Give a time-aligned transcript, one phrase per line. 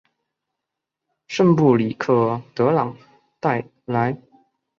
[1.27, 2.97] 圣布里克德朗
[3.39, 4.19] 代莱。